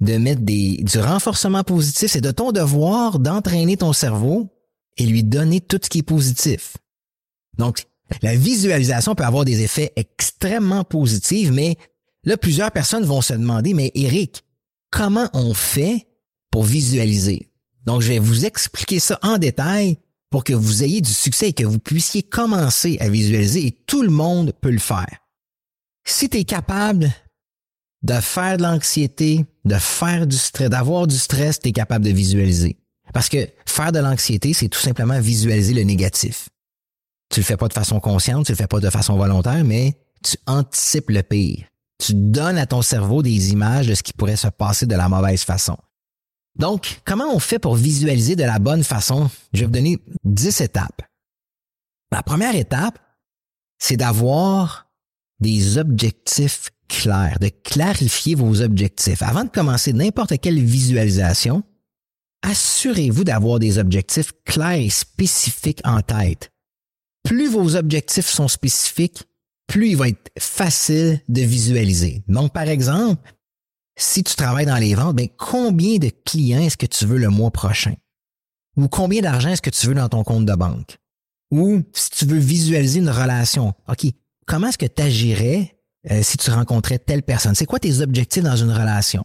de 0.00 0.18
mettre 0.18 0.42
du 0.42 0.98
renforcement 0.98 1.64
positif. 1.64 2.10
C'est 2.10 2.20
de 2.20 2.30
ton 2.30 2.52
devoir 2.52 3.18
d'entraîner 3.18 3.76
ton 3.76 3.92
cerveau 3.92 4.48
et 4.96 5.06
lui 5.06 5.22
donner 5.22 5.60
tout 5.60 5.78
ce 5.82 5.88
qui 5.88 5.98
est 5.98 6.02
positif. 6.02 6.76
Donc, 7.58 7.84
la 8.22 8.36
visualisation 8.36 9.14
peut 9.14 9.24
avoir 9.24 9.44
des 9.44 9.62
effets 9.62 9.92
extrêmement 9.96 10.84
positifs, 10.84 11.50
mais 11.50 11.76
là, 12.24 12.36
plusieurs 12.36 12.70
personnes 12.70 13.04
vont 13.04 13.22
se 13.22 13.32
demander, 13.32 13.74
mais 13.74 13.90
Eric, 13.94 14.44
comment 14.90 15.28
on 15.32 15.54
fait 15.54 16.06
pour 16.50 16.64
visualiser? 16.64 17.50
Donc, 17.84 18.02
je 18.02 18.08
vais 18.08 18.18
vous 18.18 18.44
expliquer 18.44 19.00
ça 19.00 19.18
en 19.22 19.38
détail 19.38 19.98
pour 20.30 20.44
que 20.44 20.52
vous 20.52 20.82
ayez 20.82 21.00
du 21.00 21.12
succès 21.12 21.48
et 21.48 21.52
que 21.52 21.64
vous 21.64 21.78
puissiez 21.78 22.22
commencer 22.22 22.98
à 23.00 23.08
visualiser 23.08 23.66
et 23.66 23.72
tout 23.72 24.02
le 24.02 24.10
monde 24.10 24.52
peut 24.60 24.70
le 24.70 24.78
faire. 24.78 25.20
Si 26.04 26.28
tu 26.28 26.38
es 26.38 26.44
capable 26.44 27.10
de 28.06 28.20
faire 28.20 28.56
de 28.56 28.62
l'anxiété, 28.62 29.44
de 29.64 29.74
faire 29.74 30.26
du 30.26 30.36
stress, 30.36 30.70
d'avoir 30.70 31.08
du 31.08 31.18
stress, 31.18 31.58
tu 31.58 31.70
es 31.70 31.72
capable 31.72 32.04
de 32.04 32.12
visualiser. 32.12 32.78
Parce 33.12 33.28
que 33.28 33.48
faire 33.66 33.90
de 33.90 33.98
l'anxiété, 33.98 34.52
c'est 34.52 34.68
tout 34.68 34.78
simplement 34.78 35.18
visualiser 35.20 35.74
le 35.74 35.82
négatif. 35.82 36.48
Tu 37.30 37.40
le 37.40 37.44
fais 37.44 37.56
pas 37.56 37.66
de 37.66 37.72
façon 37.72 37.98
consciente, 37.98 38.46
tu 38.46 38.52
le 38.52 38.56
fais 38.56 38.68
pas 38.68 38.78
de 38.78 38.90
façon 38.90 39.16
volontaire, 39.16 39.64
mais 39.64 39.98
tu 40.22 40.36
anticipes 40.46 41.10
le 41.10 41.22
pire. 41.22 41.64
Tu 41.98 42.14
donnes 42.14 42.58
à 42.58 42.66
ton 42.66 42.80
cerveau 42.80 43.22
des 43.22 43.50
images 43.50 43.88
de 43.88 43.94
ce 43.94 44.04
qui 44.04 44.12
pourrait 44.12 44.36
se 44.36 44.48
passer 44.48 44.86
de 44.86 44.94
la 44.94 45.08
mauvaise 45.08 45.42
façon. 45.42 45.76
Donc, 46.56 47.00
comment 47.04 47.34
on 47.34 47.40
fait 47.40 47.58
pour 47.58 47.74
visualiser 47.74 48.36
de 48.36 48.44
la 48.44 48.60
bonne 48.60 48.84
façon? 48.84 49.28
Je 49.52 49.60
vais 49.60 49.66
vous 49.66 49.72
donner 49.72 49.98
10 50.24 50.60
étapes. 50.60 51.02
La 52.12 52.22
première 52.22 52.54
étape, 52.54 52.98
c'est 53.78 53.96
d'avoir 53.96 54.86
des 55.40 55.76
objectifs 55.76 56.70
clairs, 56.88 57.38
de 57.40 57.48
clarifier 57.48 58.34
vos 58.34 58.62
objectifs. 58.62 59.22
Avant 59.22 59.44
de 59.44 59.50
commencer 59.50 59.92
n'importe 59.92 60.38
quelle 60.38 60.62
visualisation, 60.62 61.62
assurez-vous 62.42 63.24
d'avoir 63.24 63.58
des 63.58 63.78
objectifs 63.78 64.32
clairs 64.44 64.80
et 64.80 64.90
spécifiques 64.90 65.80
en 65.84 66.00
tête. 66.00 66.50
Plus 67.24 67.48
vos 67.48 67.76
objectifs 67.76 68.26
sont 68.26 68.48
spécifiques, 68.48 69.24
plus 69.66 69.90
il 69.90 69.96
va 69.96 70.08
être 70.08 70.30
facile 70.38 71.20
de 71.28 71.42
visualiser. 71.42 72.22
Donc, 72.28 72.52
par 72.52 72.68
exemple, 72.68 73.34
si 73.98 74.22
tu 74.22 74.34
travailles 74.36 74.66
dans 74.66 74.76
les 74.76 74.94
ventes, 74.94 75.16
ben, 75.16 75.28
combien 75.36 75.98
de 75.98 76.10
clients 76.24 76.60
est-ce 76.60 76.76
que 76.76 76.86
tu 76.86 77.06
veux 77.06 77.18
le 77.18 77.30
mois 77.30 77.50
prochain? 77.50 77.94
Ou 78.76 78.88
combien 78.88 79.22
d'argent 79.22 79.48
est-ce 79.48 79.62
que 79.62 79.70
tu 79.70 79.86
veux 79.86 79.94
dans 79.94 80.08
ton 80.08 80.22
compte 80.22 80.46
de 80.46 80.54
banque? 80.54 80.98
Ou 81.50 81.82
si 81.92 82.10
tu 82.10 82.26
veux 82.26 82.38
visualiser 82.38 83.00
une 83.00 83.10
relation, 83.10 83.74
OK, 83.88 84.06
comment 84.46 84.68
est-ce 84.68 84.78
que 84.78 84.86
tu 84.86 85.02
agirais 85.02 85.75
euh, 86.10 86.22
si 86.22 86.36
tu 86.36 86.50
rencontrais 86.50 86.98
telle 86.98 87.22
personne? 87.22 87.54
C'est 87.54 87.66
quoi 87.66 87.78
tes 87.78 88.00
objectifs 88.00 88.42
dans 88.42 88.56
une 88.56 88.70
relation? 88.70 89.24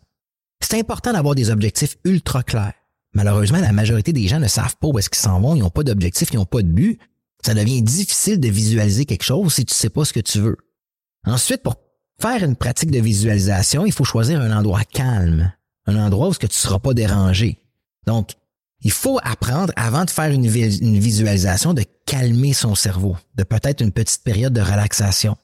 C'est 0.62 0.80
important 0.80 1.14
d'avoir 1.14 1.36
des 1.36 1.50
objectifs 1.50 1.98
ultra 2.06 2.44
clairs. 2.44 2.74
Malheureusement, 3.14 3.60
la 3.60 3.72
majorité 3.74 4.14
des 4.14 4.28
gens 4.28 4.40
ne 4.40 4.48
savent 4.48 4.76
pas 4.78 4.88
où 4.88 4.98
est-ce 4.98 5.10
qu'ils 5.10 5.20
s'en 5.20 5.42
vont, 5.42 5.56
ils 5.56 5.60
n'ont 5.60 5.70
pas 5.70 5.84
d'objectif, 5.84 6.30
ils 6.32 6.38
n'ont 6.38 6.46
pas 6.46 6.62
de 6.62 6.68
but. 6.68 7.00
Ça 7.44 7.54
devient 7.54 7.82
difficile 7.82 8.40
de 8.40 8.48
visualiser 8.48 9.06
quelque 9.06 9.24
chose 9.24 9.54
si 9.54 9.66
tu 9.66 9.74
ne 9.74 9.76
sais 9.76 9.90
pas 9.90 10.06
ce 10.06 10.14
que 10.14 10.20
tu 10.20 10.40
veux. 10.40 10.58
Ensuite, 11.26 11.64
pour 11.64 11.76
faire 12.22 12.44
une 12.44 12.56
pratique 12.56 12.92
de 12.92 13.00
visualisation, 13.00 13.86
il 13.86 13.92
faut 13.92 14.04
choisir 14.04 14.40
un 14.40 14.56
endroit 14.56 14.84
calme, 14.84 15.52
un 15.88 15.96
endroit 15.98 16.30
où 16.30 16.34
ce 16.34 16.40
que 16.40 16.48
tu 16.48 16.56
ne 16.56 16.62
seras 16.62 16.80
pas 16.80 16.94
dérangé. 16.94 17.60
Donc, 18.06 18.32
il 18.84 18.92
faut 18.92 19.20
apprendre, 19.24 19.74
avant 19.76 20.06
de 20.06 20.10
faire 20.10 20.32
une 20.32 20.48
visualisation, 20.48 21.74
de 21.74 21.84
calmer 22.06 22.54
son 22.54 22.76
cerveau, 22.76 23.16
de 23.36 23.44
peut-être 23.44 23.82
une 23.82 23.92
petite 23.92 24.24
période 24.24 24.54
de 24.54 24.62
relaxation. 24.62 25.38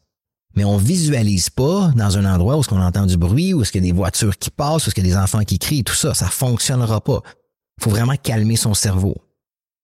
Mais 0.58 0.66
on 0.66 0.78
visualise 0.78 1.52
pas 1.52 1.92
dans 1.96 2.18
un 2.18 2.26
endroit 2.26 2.58
où 2.58 2.64
ce 2.64 2.68
qu'on 2.68 2.82
entend 2.82 3.06
du 3.06 3.16
bruit, 3.16 3.54
où 3.54 3.62
est-ce 3.62 3.72
qu'il 3.72 3.86
y 3.86 3.88
a 3.88 3.92
des 3.92 3.96
voitures 3.96 4.36
qui 4.40 4.50
passent, 4.50 4.88
où 4.88 4.90
est-ce 4.90 4.96
qu'il 4.96 5.06
y 5.06 5.12
a 5.12 5.14
des 5.14 5.22
enfants 5.22 5.44
qui 5.44 5.60
crient, 5.60 5.84
tout 5.84 5.94
ça, 5.94 6.16
ça 6.16 6.30
fonctionnera 6.30 7.00
pas. 7.00 7.22
Faut 7.80 7.92
vraiment 7.92 8.16
calmer 8.16 8.56
son 8.56 8.74
cerveau. 8.74 9.16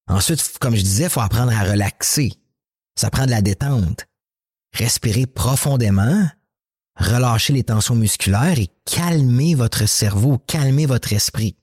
Ensuite, 0.08 0.58
comme 0.60 0.76
je 0.76 0.82
disais, 0.82 1.10
faut 1.10 1.20
apprendre 1.20 1.56
à 1.56 1.64
relaxer. 1.64 2.34
Ça 2.96 3.12
prend 3.12 3.28
la 3.28 3.44
détente. 3.44 4.08
Respirer 4.74 5.28
profondément, 5.28 6.28
relâcher 6.96 7.54
les 7.54 7.64
tensions 7.64 7.94
musculaires 7.94 8.58
et 8.58 8.70
calmer 8.84 9.54
votre 9.54 9.88
cerveau, 9.88 10.40
calmer 10.48 10.88
votre 10.88 11.14
esprit. 11.14 11.56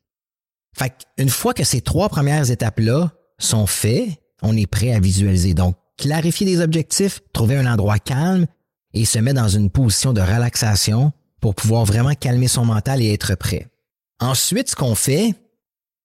Fait 0.78 0.94
une 1.18 1.30
fois 1.30 1.52
que 1.52 1.64
ces 1.64 1.80
trois 1.80 2.10
premières 2.10 2.48
étapes-là 2.48 3.10
sont 3.38 3.66
faites, 3.66 4.20
on 4.40 4.56
est 4.56 4.68
prêt 4.68 4.92
à 4.92 5.00
visualiser. 5.00 5.52
Donc, 5.52 5.74
clarifier 5.98 6.46
des 6.46 6.60
objectifs, 6.60 7.22
trouver 7.32 7.56
un 7.56 7.66
endroit 7.66 7.98
calme 7.98 8.46
et 8.94 9.04
se 9.04 9.18
mettre 9.18 9.40
dans 9.40 9.48
une 9.48 9.70
position 9.70 10.12
de 10.12 10.20
relaxation 10.20 11.12
pour 11.40 11.54
pouvoir 11.54 11.84
vraiment 11.84 12.14
calmer 12.14 12.48
son 12.48 12.64
mental 12.64 13.02
et 13.02 13.12
être 13.12 13.34
prêt. 13.36 13.68
Ensuite, 14.20 14.70
ce 14.70 14.76
qu'on 14.76 14.94
fait, 14.94 15.34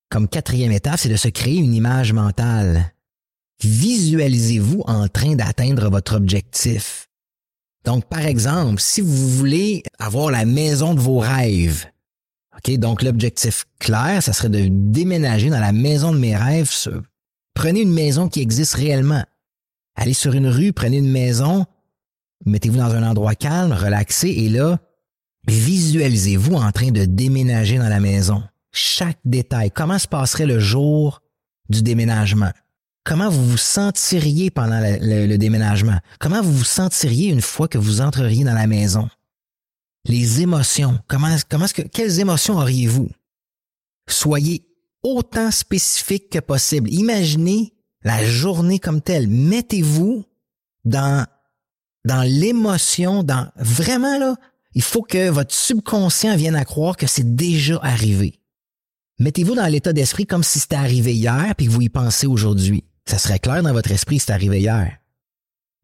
comme 0.09 0.27
quatrième 0.27 0.71
étape, 0.71 0.99
c'est 0.99 1.09
de 1.09 1.15
se 1.15 1.27
créer 1.27 1.57
une 1.57 1.73
image 1.73 2.13
mentale. 2.13 2.93
Visualisez-vous 3.61 4.83
en 4.87 5.07
train 5.07 5.35
d'atteindre 5.35 5.89
votre 5.89 6.15
objectif. 6.15 7.07
Donc, 7.83 8.05
par 8.05 8.25
exemple, 8.25 8.81
si 8.81 9.01
vous 9.01 9.29
voulez 9.29 9.83
avoir 9.99 10.31
la 10.31 10.45
maison 10.45 10.93
de 10.93 10.99
vos 10.99 11.19
rêves, 11.19 11.85
OK, 12.57 12.77
donc 12.77 13.03
l'objectif 13.03 13.65
clair, 13.79 14.23
ça 14.23 14.33
serait 14.33 14.49
de 14.49 14.67
déménager 14.69 15.49
dans 15.49 15.59
la 15.59 15.73
maison 15.73 16.13
de 16.13 16.17
mes 16.17 16.35
rêves. 16.35 16.71
Prenez 17.53 17.81
une 17.81 17.93
maison 17.93 18.29
qui 18.29 18.41
existe 18.41 18.73
réellement. 18.75 19.23
Allez 19.95 20.13
sur 20.13 20.33
une 20.33 20.47
rue, 20.47 20.73
prenez 20.73 20.97
une 20.97 21.11
maison, 21.11 21.65
mettez-vous 22.45 22.77
dans 22.77 22.93
un 22.95 23.03
endroit 23.03 23.35
calme, 23.35 23.73
relaxé, 23.73 24.29
et 24.29 24.49
là, 24.49 24.79
visualisez-vous 25.47 26.55
en 26.55 26.71
train 26.71 26.91
de 26.91 27.05
déménager 27.05 27.77
dans 27.77 27.89
la 27.89 27.99
maison. 27.99 28.43
Chaque 28.71 29.19
détail. 29.25 29.71
Comment 29.71 29.99
se 29.99 30.07
passerait 30.07 30.45
le 30.45 30.59
jour 30.59 31.21
du 31.69 31.81
déménagement? 31.81 32.51
comment 33.05 33.29
vous 33.29 33.51
vous 33.51 33.57
sentiriez 33.57 34.49
pendant 34.49 34.81
le, 34.81 35.37
déménagement, 35.37 35.99
comment 36.19 36.41
vous 36.41 36.51
vous 36.51 36.63
sentiriez 36.65 37.29
une 37.29 37.41
fois 37.41 37.69
que 37.69 37.77
vous 37.77 38.01
entreriez 38.01 38.43
dans 38.43 38.53
la 38.53 38.67
maison? 38.67 39.07
Les 40.05 40.41
émotions, 40.41 40.99
comment, 41.07 41.33
comment 41.49 41.67
que, 41.67 41.83
quelles 41.83 42.19
émotions 42.19 42.57
auriez-vous? 42.57 43.09
Soyez 44.09 44.67
autant 45.03 45.51
spécifique 45.51 46.29
que 46.29 46.39
possible. 46.39 46.91
Imaginez 46.91 47.73
la 48.03 48.23
journée 48.23 48.79
comme 48.79 49.01
telle. 49.01 49.27
Mettez-vous 49.27 50.25
dans, 50.83 51.25
dans 52.05 52.21
l'émotion, 52.21 53.23
dans, 53.23 53.49
vraiment 53.57 54.17
là, 54.17 54.35
il 54.73 54.81
faut 54.81 55.01
que 55.01 55.29
votre 55.29 55.53
subconscient 55.53 56.35
vienne 56.35 56.55
à 56.55 56.65
croire 56.65 56.97
que 56.97 57.07
c'est 57.07 57.35
déjà 57.35 57.79
arrivé. 57.81 58.39
Mettez-vous 59.19 59.55
dans 59.55 59.67
l'état 59.67 59.93
d'esprit 59.93 60.25
comme 60.25 60.43
si 60.43 60.59
c'était 60.59 60.75
arrivé 60.75 61.13
hier 61.13 61.53
puis 61.57 61.67
que 61.67 61.71
vous 61.71 61.81
y 61.81 61.89
pensez 61.89 62.27
aujourd'hui 62.27 62.83
ça 63.05 63.19
serait 63.19 63.39
clair 63.39 63.61
dans 63.63 63.73
votre 63.73 63.91
esprit 63.91 64.19
c'est 64.19 64.31
arrivé 64.31 64.59
hier. 64.59 64.97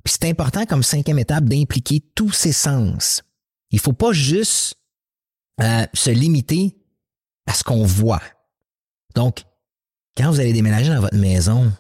Puis 0.04 0.16
c'est 0.20 0.30
important 0.30 0.66
comme 0.66 0.84
cinquième 0.84 1.20
étape 1.20 1.46
d'impliquer 1.46 2.02
tous 2.16 2.32
ses 2.32 2.52
sens. 2.52 3.22
Il 3.70 3.80
faut 3.80 3.94
pas 3.94 4.12
juste 4.12 4.76
euh, 5.62 5.86
se 5.94 6.10
limiter 6.10 6.76
à 7.46 7.54
ce 7.54 7.64
qu'on 7.64 7.86
voit. 7.86 8.22
Donc, 9.14 9.44
quand 10.18 10.32
vous 10.32 10.40
allez 10.40 10.54
déménager 10.54 10.90
dans 10.90 11.02
votre 11.02 11.18
maison, 11.18 11.72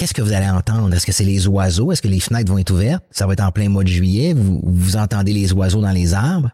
qu'est-ce 0.00 0.14
que 0.14 0.22
vous 0.22 0.32
allez 0.32 0.48
entendre? 0.48 0.94
Est-ce 0.94 1.04
que 1.04 1.12
c'est 1.12 1.24
les 1.24 1.46
oiseaux? 1.46 1.92
Est-ce 1.92 2.00
que 2.00 2.08
les 2.08 2.20
fenêtres 2.20 2.50
vont 2.50 2.56
être 2.56 2.70
ouvertes? 2.70 3.04
Ça 3.10 3.26
va 3.26 3.34
être 3.34 3.42
en 3.42 3.52
plein 3.52 3.68
mois 3.68 3.84
de 3.84 3.88
juillet. 3.88 4.32
Vous, 4.32 4.58
vous 4.64 4.96
entendez 4.96 5.34
les 5.34 5.52
oiseaux 5.52 5.82
dans 5.82 5.90
les 5.90 6.14
arbres. 6.14 6.50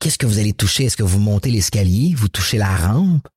Qu'est-ce 0.00 0.16
que 0.16 0.24
vous 0.24 0.38
allez 0.38 0.54
toucher? 0.54 0.84
Est-ce 0.84 0.96
que 0.96 1.02
vous 1.02 1.18
montez 1.18 1.50
l'escalier? 1.50 2.14
Vous 2.16 2.28
touchez 2.28 2.56
la 2.56 2.74
rampe? 2.74 3.28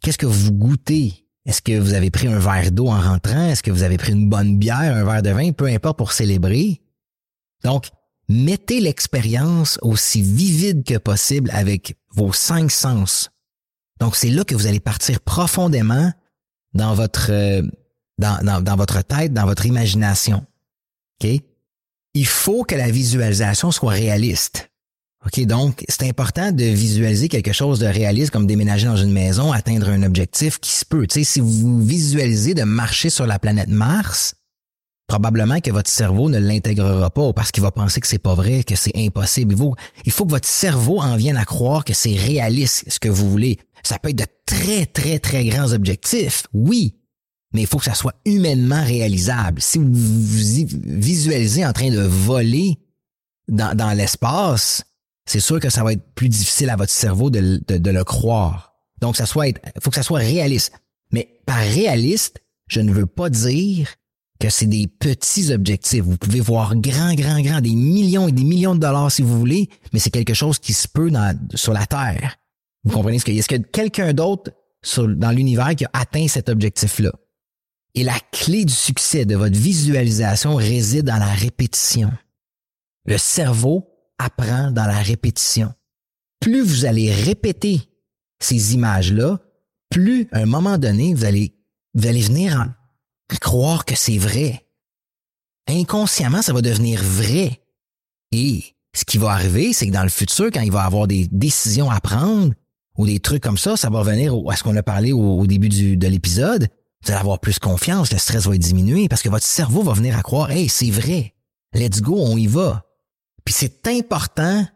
Qu'est-ce 0.00 0.16
que 0.16 0.26
vous 0.26 0.52
goûtez? 0.52 1.26
Est-ce 1.44 1.60
que 1.60 1.76
vous 1.76 1.92
avez 1.94 2.12
pris 2.12 2.28
un 2.28 2.38
verre 2.38 2.70
d'eau 2.70 2.86
en 2.86 3.00
rentrant? 3.00 3.48
Est-ce 3.48 3.64
que 3.64 3.72
vous 3.72 3.82
avez 3.82 3.98
pris 3.98 4.12
une 4.12 4.30
bonne 4.30 4.58
bière, 4.58 4.94
un 4.94 5.04
verre 5.04 5.22
de 5.22 5.30
vin? 5.30 5.50
Peu 5.50 5.66
importe 5.66 5.98
pour 5.98 6.12
célébrer. 6.12 6.80
Donc, 7.64 7.88
mettez 8.28 8.80
l'expérience 8.80 9.76
aussi 9.82 10.22
vivide 10.22 10.84
que 10.84 10.98
possible 10.98 11.50
avec 11.52 11.96
vos 12.14 12.32
cinq 12.32 12.70
sens. 12.70 13.30
Donc, 13.98 14.14
c'est 14.14 14.30
là 14.30 14.44
que 14.44 14.54
vous 14.54 14.68
allez 14.68 14.78
partir 14.78 15.18
profondément 15.20 16.12
dans 16.74 16.94
votre, 16.94 17.32
euh, 18.22 18.42
dans, 18.42 18.62
dans, 18.62 18.76
votre 18.76 19.02
tête, 19.02 19.32
dans 19.32 19.46
votre 19.46 19.66
imagination. 19.66 20.44
OK? 21.22 21.30
Il 22.14 22.26
faut 22.26 22.64
que 22.64 22.74
la 22.74 22.90
visualisation 22.90 23.70
soit 23.70 23.92
réaliste. 23.92 24.70
OK, 25.26 25.44
donc 25.46 25.84
c'est 25.88 26.08
important 26.08 26.52
de 26.52 26.64
visualiser 26.64 27.28
quelque 27.28 27.52
chose 27.52 27.80
de 27.80 27.86
réaliste 27.86 28.30
comme 28.30 28.46
déménager 28.46 28.86
dans 28.86 28.96
une 28.96 29.12
maison, 29.12 29.52
atteindre 29.52 29.88
un 29.88 30.04
objectif 30.04 30.58
qui 30.58 30.70
se 30.70 30.84
peut. 30.84 31.06
Tu 31.06 31.20
sais, 31.20 31.24
si 31.24 31.40
vous 31.40 31.82
visualisez 31.82 32.54
de 32.54 32.62
marcher 32.62 33.10
sur 33.10 33.26
la 33.26 33.38
planète 33.38 33.68
Mars, 33.68 34.36
probablement 35.08 35.60
que 35.60 35.72
votre 35.72 35.90
cerveau 35.90 36.28
ne 36.28 36.38
l'intégrera 36.38 37.10
pas 37.10 37.32
parce 37.32 37.50
qu'il 37.50 37.62
va 37.62 37.72
penser 37.72 38.00
que 38.00 38.06
c'est 38.06 38.18
pas 38.18 38.34
vrai, 38.34 38.62
que 38.62 38.76
c'est 38.76 38.96
impossible. 38.96 39.54
Il 39.54 39.58
faut, 39.58 39.74
il 40.04 40.12
faut 40.12 40.24
que 40.24 40.30
votre 40.30 40.48
cerveau 40.48 41.00
en 41.00 41.16
vienne 41.16 41.36
à 41.36 41.44
croire 41.44 41.84
que 41.84 41.94
c'est 41.94 42.14
réaliste 42.14 42.84
ce 42.88 43.00
que 43.00 43.08
vous 43.08 43.28
voulez. 43.28 43.58
Ça 43.82 43.98
peut 43.98 44.10
être 44.10 44.16
de 44.16 44.26
très, 44.46 44.86
très, 44.86 45.18
très 45.18 45.44
grands 45.44 45.72
objectifs, 45.72 46.44
oui, 46.52 46.94
mais 47.52 47.62
il 47.62 47.66
faut 47.66 47.78
que 47.78 47.84
ça 47.84 47.94
soit 47.94 48.14
humainement 48.24 48.82
réalisable. 48.82 49.60
Si 49.60 49.78
vous 49.78 49.88
visualisez 49.90 51.64
en 51.64 51.72
train 51.72 51.90
de 51.90 52.00
voler 52.00 52.78
dans, 53.48 53.76
dans 53.76 53.92
l'espace, 53.92 54.84
c'est 55.26 55.40
sûr 55.40 55.60
que 55.60 55.70
ça 55.70 55.82
va 55.82 55.92
être 55.92 56.14
plus 56.14 56.28
difficile 56.28 56.70
à 56.70 56.76
votre 56.76 56.92
cerveau 56.92 57.30
de, 57.30 57.60
de, 57.66 57.90
le 57.90 58.04
croire. 58.04 58.74
Donc, 59.00 59.16
ça 59.16 59.26
soit, 59.26 59.58
faut 59.80 59.90
que 59.90 59.96
ça 59.96 60.02
soit 60.02 60.20
réaliste. 60.20 60.72
Mais 61.12 61.40
par 61.46 61.58
réaliste, 61.58 62.42
je 62.66 62.80
ne 62.80 62.92
veux 62.92 63.06
pas 63.06 63.30
dire 63.30 63.94
que 64.40 64.50
c'est 64.50 64.66
des 64.66 64.86
petits 64.86 65.52
objectifs. 65.52 66.02
Vous 66.02 66.16
pouvez 66.16 66.40
voir 66.40 66.76
grand, 66.76 67.14
grand, 67.14 67.40
grand, 67.40 67.60
des 67.60 67.74
millions 67.74 68.28
et 68.28 68.32
des 68.32 68.44
millions 68.44 68.74
de 68.74 68.80
dollars 68.80 69.10
si 69.10 69.22
vous 69.22 69.38
voulez, 69.38 69.68
mais 69.92 69.98
c'est 69.98 70.10
quelque 70.10 70.34
chose 70.34 70.58
qui 70.58 70.72
se 70.72 70.86
peut 70.86 71.10
dans, 71.10 71.36
sur 71.54 71.72
la 71.72 71.86
Terre. 71.86 72.36
Vous 72.84 72.92
comprenez 72.92 73.18
ce 73.18 73.24
que, 73.24 73.32
est-ce 73.32 73.48
que 73.48 73.56
quelqu'un 73.56 74.12
d'autre 74.12 74.52
dans 74.96 75.32
l'univers 75.32 75.74
qui 75.74 75.84
a 75.86 75.90
atteint 75.92 76.28
cet 76.28 76.48
objectif-là? 76.48 77.12
Et 77.94 78.04
la 78.04 78.18
clé 78.32 78.64
du 78.64 78.72
succès 78.72 79.24
de 79.24 79.34
votre 79.34 79.58
visualisation 79.58 80.54
réside 80.54 81.06
dans 81.06 81.16
la 81.16 81.32
répétition. 81.32 82.12
Le 83.06 83.18
cerveau 83.18 83.88
apprend 84.18 84.70
dans 84.70 84.86
la 84.86 84.98
répétition. 84.98 85.72
Plus 86.40 86.60
vous 86.60 86.84
allez 86.84 87.12
répéter 87.12 87.80
ces 88.40 88.74
images-là, 88.74 89.40
plus 89.90 90.28
à 90.32 90.40
un 90.40 90.46
moment 90.46 90.78
donné, 90.78 91.14
vous 91.14 91.24
allez, 91.24 91.54
vous 91.94 92.06
allez 92.06 92.20
venir 92.20 92.60
à 92.60 92.68
croire 93.40 93.84
que 93.84 93.96
c'est 93.96 94.18
vrai. 94.18 94.66
Inconsciemment, 95.66 96.42
ça 96.42 96.52
va 96.52 96.62
devenir 96.62 97.02
vrai. 97.02 97.60
Et 98.32 98.76
ce 98.94 99.04
qui 99.04 99.18
va 99.18 99.30
arriver, 99.30 99.72
c'est 99.72 99.86
que 99.86 99.92
dans 99.92 100.02
le 100.02 100.08
futur, 100.08 100.50
quand 100.52 100.60
il 100.60 100.72
va 100.72 100.82
avoir 100.82 101.06
des 101.06 101.28
décisions 101.30 101.90
à 101.90 102.00
prendre 102.00 102.52
ou 102.96 103.06
des 103.06 103.20
trucs 103.20 103.42
comme 103.42 103.58
ça, 103.58 103.76
ça 103.76 103.90
va 103.90 104.00
revenir 104.00 104.34
à 104.48 104.56
ce 104.56 104.62
qu'on 104.62 104.76
a 104.76 104.82
parlé 104.82 105.12
au, 105.12 105.46
début 105.46 105.68
de 105.68 106.08
l'épisode. 106.08 106.68
Vous 107.04 107.12
allez 107.12 107.20
avoir 107.20 107.38
plus 107.38 107.58
confiance, 107.58 108.12
le 108.12 108.18
stress 108.18 108.46
va 108.46 108.56
diminuer 108.56 109.08
parce 109.08 109.22
que 109.22 109.28
votre 109.28 109.46
cerveau 109.46 109.82
va 109.82 109.92
venir 109.92 110.16
à 110.18 110.22
croire, 110.22 110.50
hey, 110.50 110.68
c'est 110.68 110.90
vrai. 110.90 111.34
Let's 111.72 112.00
go, 112.00 112.16
on 112.18 112.36
y 112.36 112.46
va. 112.46 112.84
Puis 113.44 113.54
c'est 113.54 113.86
important, 113.86 114.66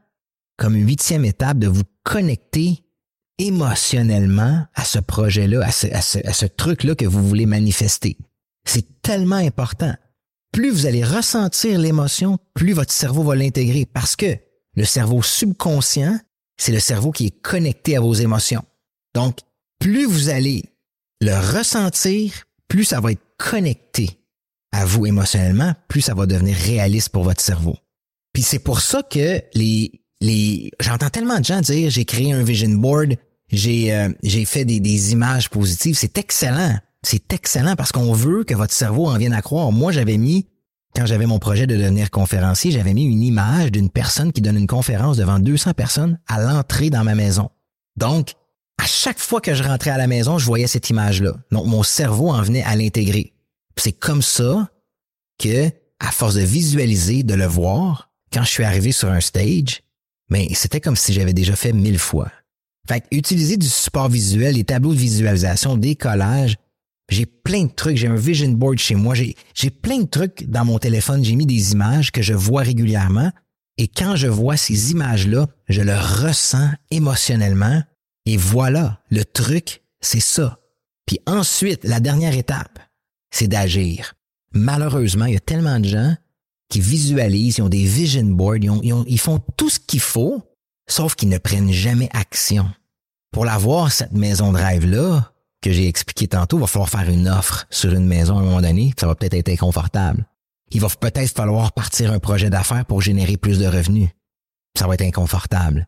comme 0.56 0.74
huitième 0.74 1.24
étape, 1.24 1.58
de 1.58 1.68
vous 1.68 1.82
connecter 2.04 2.84
émotionnellement 3.38 4.66
à 4.74 4.84
ce 4.84 4.98
projet-là, 4.98 5.64
à 5.64 5.70
ce, 5.72 5.86
à 5.88 6.32
ce 6.32 6.46
truc-là 6.46 6.94
que 6.94 7.06
vous 7.06 7.26
voulez 7.26 7.46
manifester. 7.46 8.16
C'est 8.64 9.02
tellement 9.02 9.36
important. 9.36 9.94
Plus 10.52 10.70
vous 10.70 10.86
allez 10.86 11.02
ressentir 11.02 11.78
l'émotion, 11.78 12.38
plus 12.54 12.72
votre 12.72 12.92
cerveau 12.92 13.22
va 13.22 13.34
l'intégrer 13.34 13.86
parce 13.86 14.16
que 14.16 14.36
le 14.74 14.84
cerveau 14.84 15.22
subconscient, 15.22 16.18
c'est 16.56 16.72
le 16.72 16.78
cerveau 16.78 17.10
qui 17.10 17.26
est 17.26 17.42
connecté 17.42 17.96
à 17.96 18.00
vos 18.00 18.14
émotions. 18.14 18.64
Donc, 19.14 19.38
plus 19.78 20.04
vous 20.04 20.28
allez 20.28 20.64
le 21.22 21.34
ressentir, 21.56 22.32
plus 22.68 22.84
ça 22.84 23.00
va 23.00 23.12
être 23.12 23.22
connecté 23.38 24.18
à 24.72 24.84
vous 24.84 25.06
émotionnellement, 25.06 25.72
plus 25.88 26.00
ça 26.00 26.14
va 26.14 26.26
devenir 26.26 26.56
réaliste 26.56 27.10
pour 27.10 27.22
votre 27.22 27.40
cerveau. 27.40 27.76
Puis 28.32 28.42
c'est 28.42 28.58
pour 28.58 28.80
ça 28.80 29.02
que 29.02 29.40
les, 29.54 30.02
les, 30.20 30.70
j'entends 30.80 31.10
tellement 31.10 31.38
de 31.38 31.44
gens 31.44 31.60
dire 31.60 31.90
j'ai 31.90 32.04
créé 32.04 32.32
un 32.32 32.42
vision 32.42 32.70
board, 32.70 33.16
j'ai, 33.50 33.94
euh, 33.94 34.08
j'ai 34.22 34.44
fait 34.44 34.64
des, 34.64 34.80
des 34.80 35.12
images 35.12 35.48
positives. 35.48 35.96
C'est 35.96 36.18
excellent. 36.18 36.76
C'est 37.02 37.32
excellent 37.32 37.76
parce 37.76 37.92
qu'on 37.92 38.12
veut 38.12 38.42
que 38.44 38.54
votre 38.54 38.72
cerveau 38.72 39.06
en 39.08 39.16
vienne 39.16 39.34
à 39.34 39.42
croire. 39.42 39.70
Moi, 39.70 39.92
j'avais 39.92 40.16
mis, 40.16 40.46
quand 40.96 41.04
j'avais 41.06 41.26
mon 41.26 41.38
projet 41.38 41.66
de 41.66 41.76
devenir 41.76 42.10
conférencier, 42.10 42.70
j'avais 42.70 42.94
mis 42.94 43.04
une 43.04 43.22
image 43.22 43.70
d'une 43.70 43.90
personne 43.90 44.32
qui 44.32 44.40
donne 44.40 44.56
une 44.56 44.66
conférence 44.66 45.18
devant 45.18 45.38
200 45.38 45.74
personnes 45.74 46.18
à 46.26 46.40
l'entrée 46.40 46.90
dans 46.90 47.04
ma 47.04 47.14
maison. 47.14 47.50
Donc, 47.96 48.34
à 48.82 48.86
chaque 48.86 49.20
fois 49.20 49.40
que 49.40 49.54
je 49.54 49.62
rentrais 49.62 49.90
à 49.90 49.96
la 49.96 50.08
maison, 50.08 50.38
je 50.38 50.46
voyais 50.46 50.66
cette 50.66 50.90
image-là. 50.90 51.34
Donc, 51.52 51.66
mon 51.66 51.84
cerveau 51.84 52.30
en 52.30 52.42
venait 52.42 52.64
à 52.64 52.74
l'intégrer. 52.74 53.32
C'est 53.76 53.92
comme 53.92 54.22
ça 54.22 54.68
que, 55.38 55.70
à 56.00 56.10
force 56.10 56.34
de 56.34 56.40
visualiser, 56.40 57.22
de 57.22 57.34
le 57.34 57.46
voir, 57.46 58.10
quand 58.32 58.42
je 58.42 58.48
suis 58.48 58.64
arrivé 58.64 58.90
sur 58.90 59.08
un 59.08 59.20
stage, 59.20 59.82
mais 60.30 60.48
ben, 60.48 60.54
c'était 60.54 60.80
comme 60.80 60.96
si 60.96 61.12
j'avais 61.12 61.32
déjà 61.32 61.54
fait 61.54 61.72
mille 61.72 61.98
fois. 61.98 62.28
Fait 62.88 63.04
utiliser 63.12 63.56
du 63.56 63.68
support 63.68 64.08
visuel, 64.08 64.56
des 64.56 64.64
tableaux 64.64 64.94
de 64.94 64.98
visualisation, 64.98 65.76
des 65.76 65.94
collages, 65.94 66.56
j'ai 67.08 67.26
plein 67.26 67.64
de 67.64 67.70
trucs. 67.70 67.96
J'ai 67.96 68.08
un 68.08 68.16
vision 68.16 68.50
board 68.50 68.78
chez 68.78 68.96
moi. 68.96 69.14
J'ai 69.14 69.70
plein 69.70 69.98
de 69.98 70.08
trucs 70.08 70.50
dans 70.50 70.64
mon 70.64 70.78
téléphone. 70.80 71.24
J'ai 71.24 71.36
mis 71.36 71.46
des 71.46 71.72
images 71.72 72.10
que 72.10 72.22
je 72.22 72.34
vois 72.34 72.62
régulièrement. 72.62 73.30
Et 73.78 73.86
quand 73.86 74.16
je 74.16 74.26
vois 74.26 74.56
ces 74.56 74.90
images-là, 74.90 75.46
je 75.68 75.82
le 75.82 75.94
ressens 75.94 76.70
émotionnellement 76.90 77.82
et 78.26 78.36
voilà, 78.36 79.00
le 79.10 79.24
truc, 79.24 79.82
c'est 80.00 80.20
ça. 80.20 80.58
Puis 81.06 81.18
ensuite, 81.26 81.84
la 81.84 82.00
dernière 82.00 82.36
étape, 82.36 82.78
c'est 83.30 83.48
d'agir. 83.48 84.14
Malheureusement, 84.54 85.26
il 85.26 85.34
y 85.34 85.36
a 85.36 85.40
tellement 85.40 85.80
de 85.80 85.88
gens 85.88 86.16
qui 86.68 86.80
visualisent, 86.80 87.58
ils 87.58 87.62
ont 87.62 87.68
des 87.68 87.84
vision 87.84 88.24
boards, 88.24 88.56
ils, 88.56 89.18
font 89.18 89.40
tout 89.56 89.68
ce 89.68 89.78
qu'il 89.78 90.00
faut, 90.00 90.42
sauf 90.88 91.14
qu'ils 91.14 91.28
ne 91.28 91.38
prennent 91.38 91.72
jamais 91.72 92.08
action. 92.12 92.70
Pour 93.30 93.44
l'avoir, 93.44 93.92
cette 93.92 94.12
maison 94.12 94.52
de 94.52 94.58
rêve-là, 94.58 95.32
que 95.60 95.72
j'ai 95.72 95.86
expliqué 95.86 96.28
tantôt, 96.28 96.58
il 96.58 96.60
va 96.60 96.66
falloir 96.66 96.88
faire 96.88 97.08
une 97.08 97.28
offre 97.28 97.66
sur 97.70 97.92
une 97.92 98.06
maison 98.06 98.36
à 98.36 98.40
un 98.40 98.44
moment 98.44 98.60
donné, 98.60 98.92
ça 98.98 99.06
va 99.06 99.14
peut-être 99.14 99.34
être 99.34 99.48
inconfortable. 99.48 100.26
Il 100.70 100.80
va 100.80 100.88
peut-être 100.88 101.34
falloir 101.34 101.72
partir 101.72 102.12
un 102.12 102.18
projet 102.18 102.50
d'affaires 102.50 102.84
pour 102.84 103.00
générer 103.00 103.36
plus 103.36 103.58
de 103.58 103.66
revenus. 103.66 104.08
Ça 104.78 104.86
va 104.86 104.94
être 104.94 105.02
inconfortable. 105.02 105.86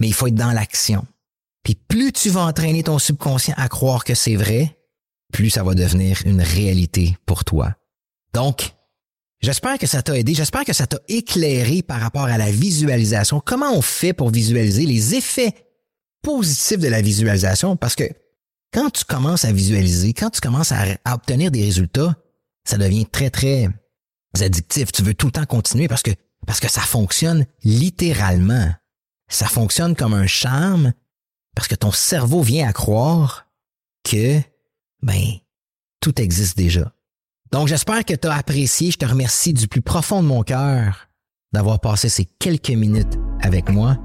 Mais 0.00 0.08
il 0.08 0.14
faut 0.14 0.26
être 0.26 0.34
dans 0.34 0.52
l'action. 0.52 1.06
Puis 1.68 1.74
plus 1.74 2.12
tu 2.12 2.30
vas 2.30 2.46
entraîner 2.46 2.82
ton 2.82 2.98
subconscient 2.98 3.52
à 3.58 3.68
croire 3.68 4.02
que 4.02 4.14
c'est 4.14 4.36
vrai, 4.36 4.78
plus 5.34 5.50
ça 5.50 5.62
va 5.62 5.74
devenir 5.74 6.18
une 6.24 6.40
réalité 6.40 7.18
pour 7.26 7.44
toi. 7.44 7.74
Donc, 8.32 8.72
j'espère 9.42 9.76
que 9.76 9.86
ça 9.86 10.00
t'a 10.00 10.18
aidé, 10.18 10.32
j'espère 10.32 10.64
que 10.64 10.72
ça 10.72 10.86
t'a 10.86 10.98
éclairé 11.08 11.82
par 11.82 12.00
rapport 12.00 12.24
à 12.24 12.38
la 12.38 12.50
visualisation. 12.50 13.42
Comment 13.44 13.70
on 13.74 13.82
fait 13.82 14.14
pour 14.14 14.30
visualiser 14.30 14.86
les 14.86 15.14
effets 15.14 15.52
positifs 16.22 16.78
de 16.78 16.88
la 16.88 17.02
visualisation? 17.02 17.76
Parce 17.76 17.96
que 17.96 18.08
quand 18.72 18.88
tu 18.88 19.04
commences 19.04 19.44
à 19.44 19.52
visualiser, 19.52 20.14
quand 20.14 20.30
tu 20.30 20.40
commences 20.40 20.72
à, 20.72 20.86
obtenir 21.12 21.50
des 21.50 21.64
résultats, 21.64 22.16
ça 22.64 22.78
devient 22.78 23.04
très, 23.04 23.28
très 23.28 23.68
addictif. 24.40 24.90
Tu 24.90 25.02
veux 25.02 25.12
tout 25.12 25.26
le 25.26 25.32
temps 25.32 25.44
continuer 25.44 25.86
parce 25.86 26.02
que, 26.02 26.12
parce 26.46 26.60
que 26.60 26.70
ça 26.70 26.80
fonctionne 26.80 27.44
littéralement. 27.62 28.72
Ça 29.28 29.48
fonctionne 29.48 29.94
comme 29.94 30.14
un 30.14 30.26
charme 30.26 30.94
parce 31.58 31.66
que 31.66 31.74
ton 31.74 31.90
cerveau 31.90 32.40
vient 32.40 32.68
à 32.68 32.72
croire 32.72 33.48
que, 34.04 34.38
ben, 35.02 35.24
tout 36.00 36.20
existe 36.20 36.56
déjà. 36.56 36.92
Donc, 37.50 37.66
j'espère 37.66 38.04
que 38.04 38.14
tu 38.14 38.28
as 38.28 38.34
apprécié. 38.34 38.92
Je 38.92 38.96
te 38.96 39.04
remercie 39.04 39.54
du 39.54 39.66
plus 39.66 39.80
profond 39.80 40.22
de 40.22 40.28
mon 40.28 40.44
cœur 40.44 41.08
d'avoir 41.52 41.80
passé 41.80 42.08
ces 42.08 42.26
quelques 42.26 42.70
minutes 42.70 43.18
avec 43.40 43.70
moi. 43.70 43.96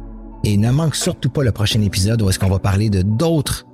Et 0.43 0.57
ne 0.57 0.71
manque 0.71 0.95
surtout 0.95 1.29
pas 1.29 1.43
le 1.43 1.51
prochain 1.51 1.79
épisode 1.83 2.23
où 2.23 2.29
est-ce 2.31 2.39
qu'on 2.39 2.49
va 2.49 2.57
parler 2.57 2.89
de 2.89 3.03
d'autres 3.03 3.67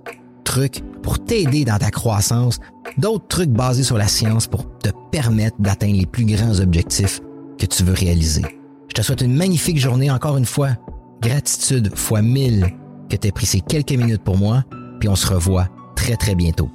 trucs 0.44 0.82
pour 1.02 1.24
t'aider 1.24 1.64
dans 1.64 1.78
ta 1.78 1.90
croissance, 1.90 2.60
d'autres 2.98 3.30
trucs 3.30 3.52
basés 3.52 3.84
sur 3.84 3.98
la 3.98 4.10
science 4.10 4.46
pour 4.46 4.66
te 4.80 4.90
permettre 5.10 5.56
d'atteindre 5.62 5.96
les 5.96 6.06
plus 6.06 6.26
grands 6.26 6.60
objectifs 6.60 7.22
que 7.58 7.66
tu 7.66 7.86
veux 7.86 7.94
réaliser. 7.94 8.44
Je 8.90 8.96
te 8.96 9.02
souhaite 9.02 9.22
une 9.22 9.38
magnifique 9.38 9.80
journée 9.80 10.12
encore 10.12 10.36
une 10.36 10.46
fois. 10.46 10.72
Gratitude 11.22 11.96
fois 11.96 12.22
mille 12.22 12.74
que 13.10 13.16
tu 13.16 13.32
pris 13.32 13.46
ces 13.46 13.62
quelques 13.62 13.92
minutes 13.92 14.24
pour 14.24 14.38
moi, 14.38 14.64
puis 15.00 15.10
on 15.10 15.16
se 15.16 15.28
revoit 15.28 15.68
très 15.96 16.16
très 16.16 16.36
bientôt. 16.36 16.70